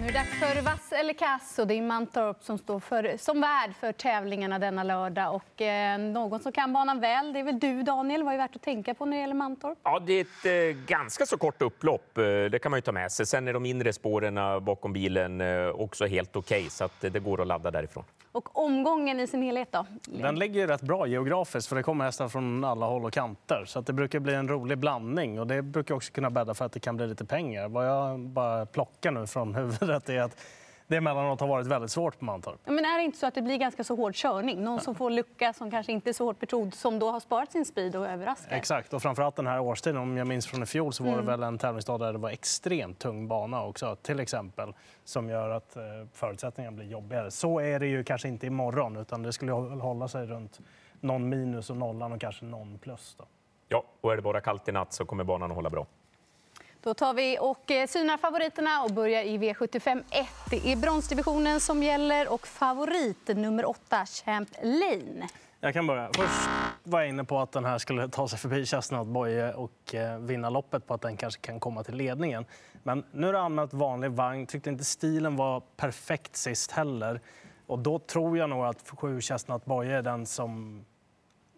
[0.00, 3.16] Nu är det dags för Vass eller kass och det är Mantorp som står för,
[3.16, 5.34] som värd för tävlingarna denna lördag.
[5.34, 8.22] Och, eh, någon som kan banan väl, det är väl du Daniel.
[8.22, 9.78] Vad är värt att tänka på när det gäller Mantorp?
[9.82, 12.18] Ja, det är ett eh, ganska så kort upplopp.
[12.18, 13.26] Eh, det kan man ju ta med sig.
[13.26, 17.00] Sen är de inre spåren eh, bakom bilen eh, också helt okej, okay, så att,
[17.00, 18.04] det går att ladda därifrån.
[18.32, 19.86] Och omgången i sin helhet då?
[20.04, 23.64] Den ligger rätt bra geografiskt för det kommer hästar från alla håll och kanter.
[23.66, 26.64] Så att det brukar bli en rolig blandning och det brukar också kunna bädda för
[26.64, 27.68] att det kan bli lite pengar.
[27.68, 30.36] Vad jag bara plockar nu från huvudet är att
[30.90, 32.60] det emellanåt har varit väldigt svårt på Mantorp.
[32.64, 34.64] Men är det inte så att det blir ganska så hård körning?
[34.64, 37.52] Någon som får lucka som kanske inte är så hårt betrodd som då har sparat
[37.52, 38.56] sin speed och överraskar?
[38.56, 39.96] Exakt, och framförallt den här årstiden.
[39.96, 41.26] Om jag minns från i fjol så var det mm.
[41.26, 44.72] väl en tävlingsdag där det var extremt tung bana också, till exempel,
[45.04, 45.82] som gör att eh,
[46.12, 47.30] förutsättningarna blir jobbigare.
[47.30, 50.60] Så är det ju kanske inte imorgon, utan det skulle hålla sig runt
[51.00, 53.14] någon minus och nollan och kanske någon plus.
[53.18, 53.24] Då.
[53.68, 55.86] Ja, och är det bara kallt i natt så kommer banan att hålla bra.
[56.82, 60.26] Då tar vi och eh, synar favoriterna och börjar i V75 1.
[60.50, 65.28] Det är bronsdivisionen som gäller och favorit nummer 8, Champ Lane.
[65.60, 66.10] Jag kan börja.
[66.16, 66.50] Först
[66.82, 69.94] var jag inne på att den här skulle ta sig förbi Chestnut Boye eh, och
[69.94, 72.44] eh, vinna loppet på att den kanske kan komma till ledningen.
[72.82, 74.46] Men nu är det anmält vanlig vagn.
[74.46, 77.20] Tyckte inte stilen var perfekt sist heller.
[77.66, 80.84] Och då tror jag nog att sju Chestnut Boye är den som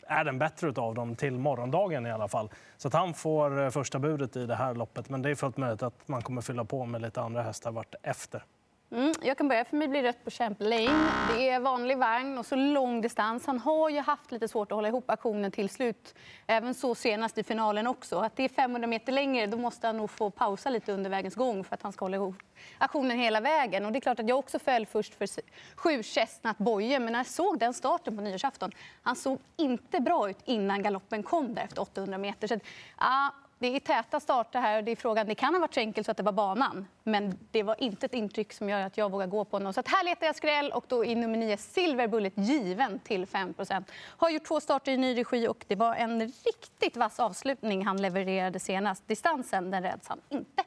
[0.07, 2.51] är den bättre av dem till morgondagen i alla fall.
[2.77, 5.09] Så att han får eh, första budet i det här loppet.
[5.09, 7.95] Men det är fullt möjligt att man kommer fylla på med lite andra hästar vart
[8.03, 8.45] efter.
[8.93, 9.65] Mm, jag kan börja.
[9.65, 11.11] För mig blir rött på Champ Lane.
[11.31, 13.47] Det är vanlig vagn och så lång distans.
[13.47, 16.15] Han har ju haft lite svårt att hålla ihop aktionen till slut.
[16.47, 18.19] Även så senast i finalen också.
[18.19, 21.35] Att det är 500 meter längre, då måste han nog få pausa lite under vägens
[21.35, 22.35] gång för att han ska hålla ihop
[22.79, 23.87] aktionen hela vägen.
[23.87, 25.29] Och det är klart att jag också föll först för
[25.77, 26.99] sju Chestnut Boye.
[26.99, 28.71] Men när jag såg den starten på nyårsafton,
[29.03, 32.49] han såg inte bra ut innan galoppen kom där efter 800 meter.
[32.49, 32.63] Så, att,
[32.97, 33.31] ah,
[33.63, 36.05] det är täta starter här och det är frågan, det kan ha varit så enkelt
[36.05, 36.87] så att det var banan.
[37.03, 39.73] Men det var inte ett intryck som gör att jag vågar gå på någon.
[39.75, 43.27] Så att här letar jag skräll och då är nummer 9 Silver Bullet given till
[43.27, 47.87] 5% Har gjort två starter i ny regi och det var en riktigt vass avslutning
[47.87, 49.09] han levererade senast.
[49.09, 50.63] Distansen, den räds han inte.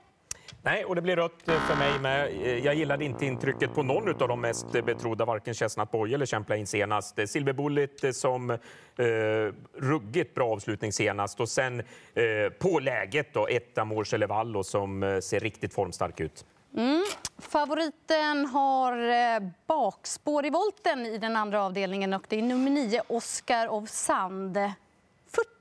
[0.65, 2.27] Nej, och det blir rött eh, för mig med.
[2.27, 6.13] Eh, jag gillade inte intrycket på någon av de mest eh, betrodda, varken Chestnut Boy
[6.13, 7.19] eller Champlain senast.
[7.27, 8.57] Silver Bullet som eh,
[9.77, 11.79] ruggigt bra avslutning senast och sen
[12.13, 16.45] eh, på läget då, etta Morsellevallo som ser riktigt formstark ut.
[16.77, 17.03] Mm.
[17.37, 18.95] Favoriten har
[19.67, 24.57] bakspår i volten i den andra avdelningen och det är nummer nio, Oscar of Sand.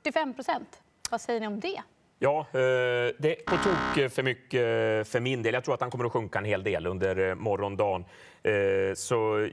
[0.03, 0.81] 45 procent.
[1.09, 1.81] Vad säger ni om det?
[2.19, 4.61] Ja, eh, det är på tok för mycket
[5.07, 5.53] för min del.
[5.53, 8.05] Jag tror att han kommer att sjunka en hel del under eh, morgondagen.
[8.43, 8.53] Eh,
[8.95, 9.49] så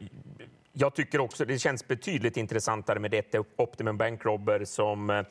[0.73, 5.25] jag tycker också det känns betydligt intressantare med det Optimum Bank Robber som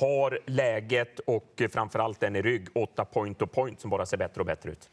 [0.00, 4.16] har läget och framför allt den i rygg, åtta point to point som bara ser
[4.16, 4.90] bättre och bättre ut.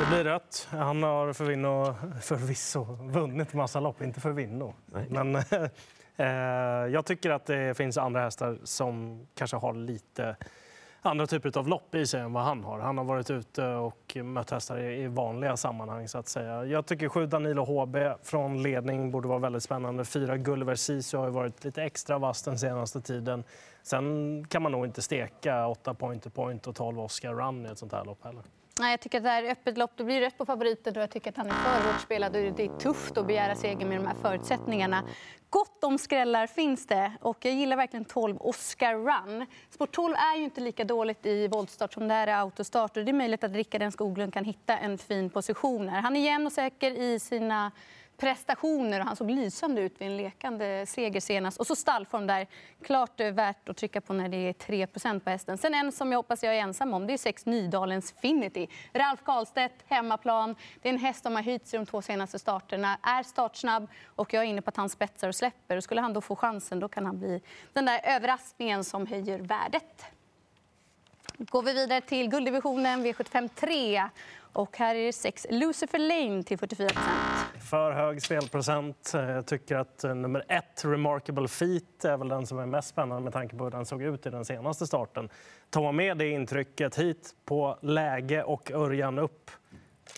[0.00, 0.68] Det blir rätt.
[0.70, 4.74] Han har förvisso, förvisso vunnit massa lopp, inte förvinno.
[5.08, 5.68] Men Eh,
[6.16, 6.26] Eh,
[6.92, 10.36] jag tycker att det finns andra hästar som kanske har lite
[11.02, 12.78] andra typer av lopp i sig än vad han har.
[12.78, 16.08] Han har varit ute och mött hästar i vanliga sammanhang.
[16.08, 16.64] så att säga.
[16.64, 20.04] Jag tycker sju Danilo HB från ledning borde vara väldigt spännande.
[20.04, 23.44] Fyra Gulliver Sisu har varit lite extra vass den senaste tiden.
[23.82, 27.68] Sen kan man nog inte steka åtta point to point och 12 Oscar Run i
[27.68, 28.42] ett sånt här lopp heller.
[28.80, 29.90] Nej, jag tycker att det här är öppet lopp.
[29.96, 32.32] Du blir rätt på favoriten och jag tycker att han är för hårt spelad.
[32.32, 35.04] Det är tufft att begära seger med de här förutsättningarna.
[35.50, 39.46] Gott om skrällar finns det och jag gillar verkligen 12 Oscar Run.
[39.70, 42.94] Sport 12 är ju inte lika dåligt i voltstart som det är i autostart.
[42.94, 46.00] Det är möjligt att Rickard Skoglund kan hitta en fin position här.
[46.00, 47.72] Han är jämn och säker i sina
[48.16, 51.60] prestationer och han såg lysande ut vid en lekande seger senast.
[51.60, 52.46] Och så stallform där.
[52.82, 55.58] Klart eh, värt att trycka på när det är 3 på hästen.
[55.58, 58.66] Sen en som jag hoppas jag är ensam om, det är sex Nydalens Finity.
[58.92, 60.56] Ralf Karlstedt, hemmaplan.
[60.82, 62.98] Det är en häst som har höjts i de två senaste starterna.
[63.02, 65.76] Är startsnabb och jag är inne på att han spetsar och släpper.
[65.76, 69.38] Och skulle han då få chansen då kan han bli den där överraskningen som höjer
[69.38, 70.04] värdet.
[71.38, 74.08] Går vi vidare till gulddivisionen V75 3.
[74.52, 76.88] Och här är det sex Lucifer Lane till 44
[77.66, 79.14] för hög spelprocent.
[79.14, 82.88] Eh, jag tycker att eh, nummer ett, Remarkable Feet, är väl den som är mest
[82.88, 85.28] spännande med tanke på hur den såg ut i den senaste starten.
[85.70, 89.50] Tar man med det intrycket hit på läge och Örjan upp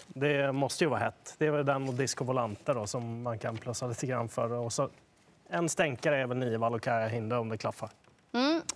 [0.06, 1.34] det måste ju vara hett.
[1.38, 4.52] Det är väl den och Disco Volante då, som man kan plussa lite grann för.
[4.52, 4.88] Och så
[5.48, 7.90] en stänkare är väl Nivald och Kaja Hinde om det klaffar.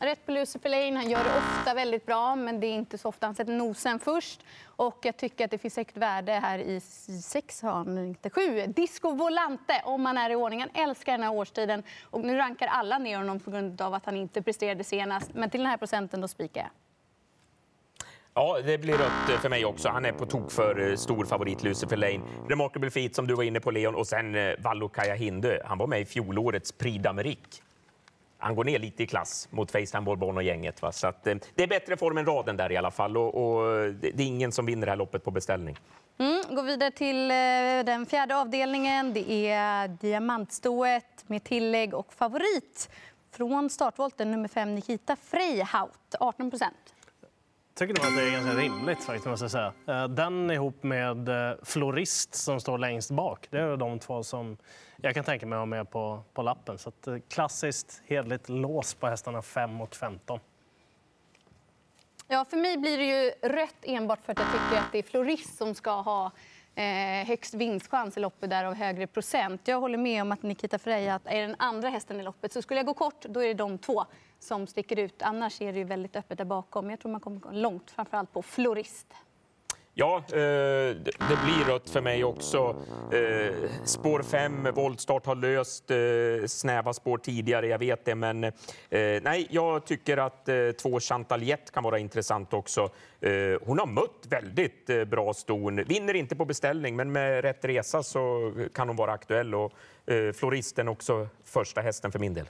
[0.02, 0.96] Rätt på Lucifer Lane.
[0.96, 3.98] Han gör det ofta väldigt bra, men det är inte så ofta han sätter nosen
[3.98, 4.40] först.
[4.64, 6.80] Och jag tycker att det finns säkert värde här i
[7.22, 8.66] sex, inte sju.
[8.66, 10.60] Disco Volante, om man är i ordning.
[10.60, 11.82] Han älskar den här årstiden.
[12.10, 15.34] Och nu rankar alla ner honom på grund av att han inte presterade senast.
[15.34, 16.70] Men till den här procenten då spikar jag.
[18.34, 19.88] Ja, det blir rött för mig också.
[19.88, 22.20] Han är på tok för eh, stor favorit, Lucifer Lane.
[22.48, 23.94] Remarkable Feet som du var inne på, Leon.
[23.94, 25.62] Och sen eh, Vallo Vallo Hinde.
[25.64, 27.62] Han var med i fjolårets Prix d'Amérique.
[28.42, 30.82] Han går ner lite i klass mot Facetime Bourbon och gänget.
[30.82, 30.92] Va?
[30.92, 33.16] Så att, eh, det är bättre form än raden där i alla fall.
[33.16, 35.78] Och, och det, det är ingen som vinner det här loppet på beställning.
[36.18, 37.36] Mm, går vidare till eh,
[37.84, 39.12] den fjärde avdelningen.
[39.12, 42.90] Det är diamantstoet med tillägg och favorit
[43.32, 46.94] från startvolten nummer 5, Nikita Freyhaut, 18 procent
[47.74, 49.72] tycker nog att det är ganska rimligt faktiskt, måste jag säga.
[49.86, 54.56] Eh, den ihop med eh, Florist som står längst bak, det är de två som
[54.96, 56.78] jag kan tänka mig att ha med på, på lappen.
[56.78, 60.40] Så att, eh, klassiskt, hederligt lås på hästarna 5 och 15.
[62.28, 65.02] Ja, för mig blir det ju rött enbart för att jag tycker att det är
[65.02, 66.30] Florist som ska ha
[66.74, 69.60] eh, högst vinstchans i loppet där av högre procent.
[69.64, 72.52] Jag håller med om att Nikita Freja är den andra hästen i loppet.
[72.52, 74.04] Så skulle jag gå kort, då är det de två
[74.42, 75.22] som sticker ut.
[75.22, 76.90] Annars är det ju väldigt öppet där bakom.
[76.90, 79.06] Jag tror man kommer gå långt, framförallt på Florist.
[79.94, 80.34] Ja, eh,
[81.28, 82.76] det blir rött för mig också.
[83.12, 83.54] Eh,
[83.84, 88.14] spår 5, voltstart har löst eh, snäva spår tidigare, jag vet det.
[88.14, 88.40] Men
[89.22, 90.48] nej, jag tycker att
[90.82, 92.90] två Chantal kan vara intressant också.
[93.64, 95.84] Hon har mött väldigt bra ston.
[95.84, 99.54] Vinner inte på beställning, men med rätt resa så kan hon vara aktuell.
[99.54, 99.72] Och
[100.34, 102.46] Floristen också första hästen för min del.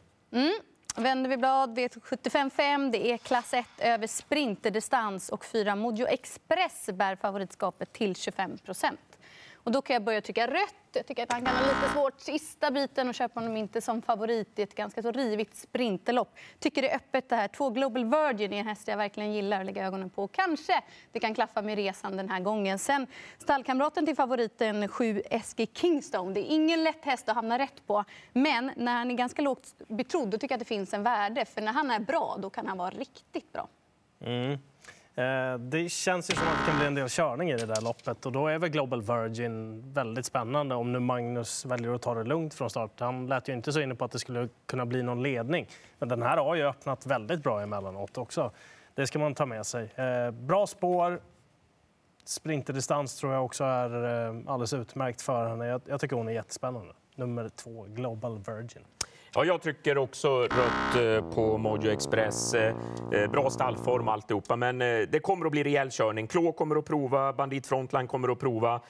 [0.97, 7.17] Vänder vi blad, V75 det är klass 1 över sprinterdistans och fyra Mojo Express bär
[7.17, 8.59] favoritskapet till 25
[9.65, 10.75] och då kan jag börja trycka rött.
[10.93, 14.03] Jag tycker att han kan ha lite svårt sista biten och köpa honom inte som
[14.03, 16.37] favorit i ett ganska så rivigt sprinterlopp.
[16.59, 17.49] Tycker det är öppet det här.
[17.49, 20.29] Två Global Virgin är en häst jag verkligen gillar att lägga ögonen på.
[20.29, 20.83] Kanske
[21.13, 22.79] det kan klaffa med resan den här gången.
[22.79, 23.07] Sen
[23.39, 26.35] stallkamraten till favoriten 7 SG Kingstone.
[26.35, 28.05] Det är ingen lätt häst att hamna rätt på.
[28.33, 31.45] Men när han är ganska lågt betrodd då tycker jag att det finns en värde.
[31.45, 33.69] För när han är bra då kan han vara riktigt bra.
[34.21, 34.59] Mm.
[35.15, 37.83] Eh, det känns ju som att det kan bli en del körning i det där
[37.83, 42.15] loppet och då är väl Global Virgin väldigt spännande om nu Magnus väljer att ta
[42.15, 43.01] det lugnt från start.
[43.01, 45.69] Han lät ju inte så inne på att det skulle kunna bli någon ledning.
[45.99, 48.51] Men den här har ju öppnat väldigt bra emellanåt också.
[48.95, 49.91] Det ska man ta med sig.
[49.95, 51.21] Eh, bra spår.
[52.25, 55.81] Sprinterdistans tror jag också är eh, alldeles utmärkt för henne.
[55.87, 56.93] Jag tycker hon är jättespännande.
[57.15, 58.85] Nummer två, Global Virgin.
[59.35, 62.55] Ja, jag trycker också rött eh, på Mojo Express.
[62.55, 62.75] Eh,
[63.13, 66.27] eh, Bra stallform alltihopa, men det kommer att bli rejäl körning.
[66.27, 68.81] Klå kommer att prova, Bandit Frontline kommer att prova.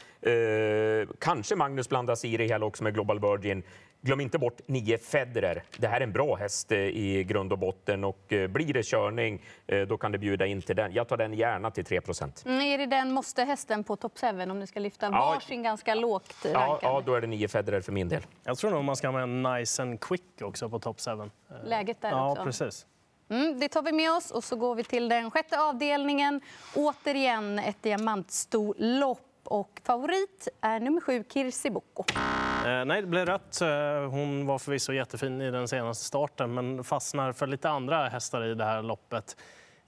[1.18, 3.62] Kanske Magnus blandas i det hela också med Global Virgin.
[4.04, 5.62] Glöm inte bort 9 Federer.
[5.78, 9.42] Det här är en bra häst i grund och botten och blir det körning
[9.88, 10.92] då kan det bjuda in till den.
[10.92, 12.00] Jag tar den gärna till 3
[12.46, 15.10] Mm, är det den måste-hästen på top 7 om ni ska lyfta Ja.
[15.34, 16.78] varsin ganska lågt Ja, rankad?
[16.82, 18.22] ja, då är det 9 Federer för min del.
[18.44, 21.10] Jag tror nog man ska ha med en Nice and Quick också på top 7.
[21.64, 22.44] Läget där Ja, också.
[22.44, 22.86] precis.
[23.28, 26.40] Mm, det tar vi med oss och så går vi till den sjätte avdelningen.
[26.76, 32.04] Återigen ett diamantstorlopp och favorit är nummer sju Kirsi Boko.
[32.66, 33.60] Eh, nej, det blev rätt.
[33.60, 33.68] Eh,
[34.10, 38.54] Hon var förvisso jättefin i den senaste starten men fastnar för lite andra hästar i
[38.54, 39.36] det här loppet.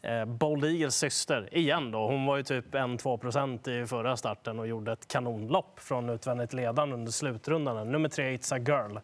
[0.02, 2.06] Eh, Bold Eagles syster, igen då.
[2.06, 6.52] Hon var ju typ 1-2 procent i förra starten och gjorde ett kanonlopp från utvändigt
[6.52, 7.92] ledande under slutrundan.
[7.92, 8.98] Nummer tre, It's a Girl.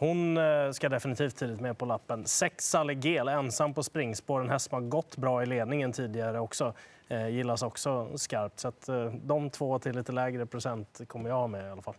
[0.00, 2.26] Hon eh, ska definitivt tidigt med på lappen.
[2.26, 4.40] Sex Allegel, ensam på springspår.
[4.40, 6.74] En häst som har gått bra i ledningen tidigare också.
[7.08, 8.60] Eh, gillas också skarpt.
[8.60, 11.82] Så att, eh, de två till lite lägre procent kommer jag ha med i alla
[11.82, 11.94] fall.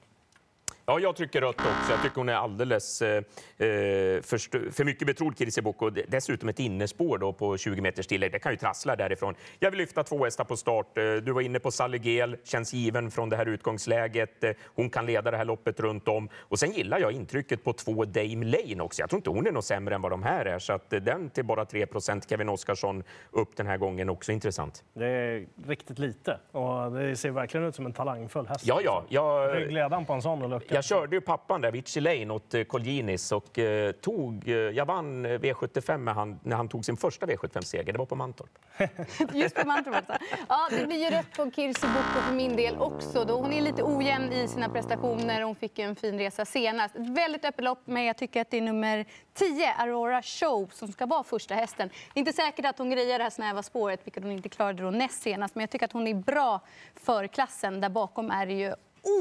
[0.90, 1.92] Ja, jag trycker rött också.
[1.92, 3.22] Jag tycker hon är alldeles eh,
[3.58, 5.90] för, st- för mycket betrodd, Kirsi Boko.
[5.90, 8.32] Dessutom ett innespår då på 20 meters tillägg.
[8.32, 9.36] Det kan ju trassla därifrån.
[9.60, 10.98] Jag vill lyfta två hästar på start.
[10.98, 14.44] Eh, Du var inne på Sally Gel, känns given från det här utgångsläget.
[14.44, 16.30] Eh, Hon kan leda det här loppet runt om.
[16.40, 19.02] Och sen gillar jag intrycket på två Dame Lane också.
[19.02, 20.60] Jag tror inte hon är något sämre än vad de här är.
[20.60, 24.84] Så att eh, den till bara 3% Kevin Oskarsson upp den här gången, också intressant.
[24.94, 28.66] Det är riktigt lite och det ser verkligen ut som en talangfull häst.
[28.66, 29.04] Ja, ja.
[29.10, 30.79] Jag, Ryggledaren på en sån och lucka.
[30.80, 34.86] Jag körde ju pappan där, Vici Lane, åt eh, Colginis och eh, tog, eh, jag
[34.86, 37.94] vann eh, V75 med han, när han tog sin första V75-seger.
[37.94, 38.50] Det var på Mantorp.
[39.34, 40.14] Just på Mantorp alltså.
[40.50, 43.26] Ja, det blir ju rätt på Kirsi Boko för min del också.
[43.26, 45.42] Då hon är lite ojämn i sina prestationer.
[45.42, 46.96] Hon fick ju en fin resa senast.
[46.96, 50.88] Ett väldigt öppet lopp, men jag tycker att det är nummer 10, Aurora Show, som
[50.92, 51.90] ska vara första hästen.
[52.14, 54.84] Det är inte säkert att hon grejer det här snäva spåret, vilket hon inte klarade
[54.84, 55.56] då näst senast.
[55.56, 56.62] Men jag tycker att hon är bra
[56.96, 57.82] för klassen.
[57.82, 58.74] Där bakom är det ju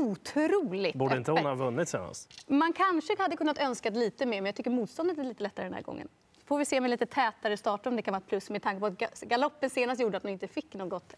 [0.03, 2.45] otroligt Borde inte hon ha vunnit senast?
[2.47, 5.75] Man kanske hade kunnat önska lite mer, men jag tycker motståndet är lite lättare den
[5.75, 6.09] här gången.
[6.45, 8.81] Får vi se med lite tätare start om det kan vara ett plus med tanke
[8.81, 11.15] på att ga- galoppen senast gjorde att man inte fick något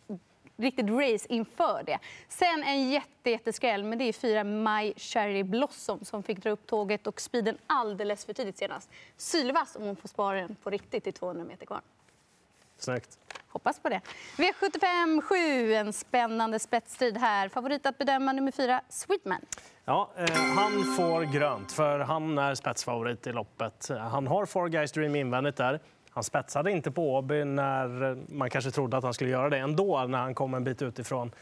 [0.56, 1.98] riktigt race inför det.
[2.28, 6.66] Sen en jätte, jätteskräll, men det är fyra My Cherry Blossom som fick dra upp
[6.66, 8.90] tåget och speeden alldeles för tidigt senast.
[9.16, 11.80] Sylvass om hon får spara den på riktigt i 200 meter kvar.
[12.82, 13.18] Snyggt.
[13.48, 14.00] Hoppas på det.
[14.36, 17.48] V75 7, en spännande spetsstrid här.
[17.48, 19.40] Favorit att bedöma nummer fyra, Sweetman.
[19.84, 23.88] Ja, eh, han får grönt, för han är spetsfavorit i loppet.
[23.98, 25.80] Han har Four Guys Dream invändigt där.
[26.10, 30.06] Han spetsade inte på Åby när man kanske trodde att han skulle göra det ändå
[30.06, 31.32] när han kom en bit utifrån.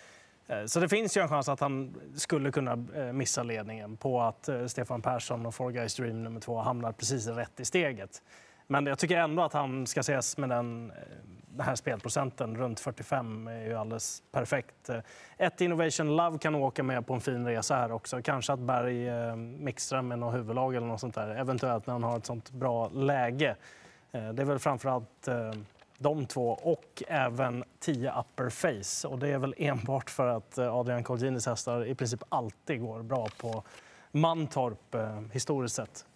[0.49, 4.21] Eh, så det finns ju en chans att han skulle kunna eh, missa ledningen på
[4.21, 8.23] att eh, Stefan Persson och Four Guys Dream nummer två hamnar precis rätt i steget.
[8.71, 10.97] Men jag tycker ändå att han ska ses med den, eh,
[11.49, 14.89] den här spelprocenten runt 45 är ju alldeles perfekt.
[14.89, 15.01] Eh,
[15.39, 18.23] ett Innovation Love kan åka med på en fin resa här också.
[18.23, 21.29] Kanske att Berg eh, mixtrar med något huvudlag eller något sånt där.
[21.29, 23.57] Eventuellt när han har ett sånt bra läge.
[24.11, 25.29] Det är väl framförallt
[25.99, 29.09] de två och även 10 upper face.
[29.09, 33.29] Och det är väl enbart för att Adrian Colginis hästar i princip alltid går bra
[33.41, 33.63] på
[34.13, 34.97] Mantorp
[35.33, 36.07] historiskt sett.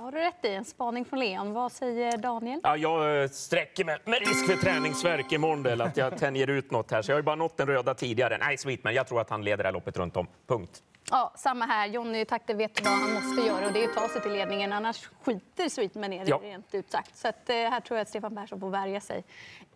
[0.00, 0.54] Ja, har du rätt i.
[0.54, 1.52] En spaning från Leon.
[1.52, 2.60] Vad säger Daniel?
[2.62, 6.90] Ja, jag eh, sträcker mig med risk för träningsverk imorgon, att jag tänjer ut något
[6.90, 7.02] här.
[7.02, 8.38] Så jag har ju bara nått den röda tidigare.
[8.38, 10.26] Nej, Sweetman, jag tror att han leder det här loppet runt om.
[10.46, 10.82] Punkt.
[11.10, 11.86] Ja, samma här.
[11.86, 14.72] Jonny Takter vet vad han måste göra och det är att ta sig till ledningen.
[14.72, 16.40] Annars skiter Sweetman ner ja.
[16.42, 17.16] rent ut sagt.
[17.16, 19.24] Så att, eh, här tror jag att Stefan Persson får värja sig.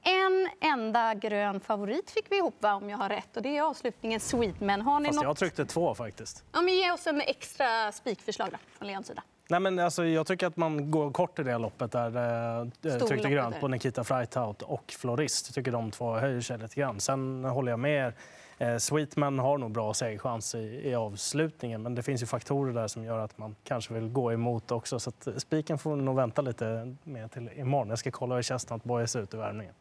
[0.02, 3.36] En enda grön favorit fick vi ihop, va, om jag har rätt.
[3.36, 4.80] Och det är avslutningen Sweetman.
[4.80, 5.24] Har ni Fast något...
[5.24, 6.44] jag tryckte två faktiskt.
[6.52, 9.22] Ja, men ge oss en extra spikförslag då, från Leons sida.
[9.48, 13.30] Nej, men alltså, jag tycker att man går kort i det loppet där eh, tryckte
[13.30, 15.46] grönt på Nikita Freithout och Florist.
[15.48, 17.00] Jag tycker de två höjer sig lite grann.
[17.00, 18.14] Sen håller jag med er
[18.58, 22.88] Eh, Sweetman har nog bra segerchans i, i avslutningen men det finns ju faktorer där
[22.88, 25.00] som gör att man kanske vill gå emot också.
[25.00, 27.88] Så spiken får nog vänta lite med till imorgon.
[27.88, 29.74] Jag ska kolla hur Chestnut Boy ser ut i värmningen.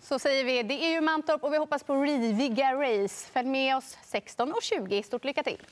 [0.00, 0.62] Så säger vi.
[0.62, 3.30] Det är ju Mantorp och vi hoppas på riviga race.
[3.32, 5.02] Följ med oss 16 och 20.
[5.02, 5.66] Stort lycka till!